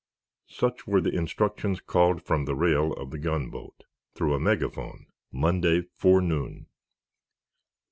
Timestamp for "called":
1.79-2.23